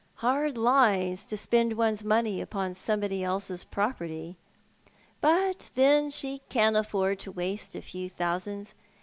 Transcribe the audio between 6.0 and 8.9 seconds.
sho can afford to waste a few thousands.